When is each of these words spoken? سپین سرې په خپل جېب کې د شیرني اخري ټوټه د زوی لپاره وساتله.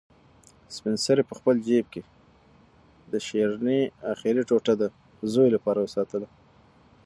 سپین 0.75 0.95
سرې 1.05 1.23
په 1.29 1.33
خپل 1.39 1.55
جېب 1.67 1.85
کې 1.93 2.01
د 3.11 3.13
شیرني 3.27 3.81
اخري 4.13 4.41
ټوټه 4.49 4.73
د 4.77 4.83
زوی 5.33 5.49
لپاره 5.55 5.79
وساتله. 5.81 6.27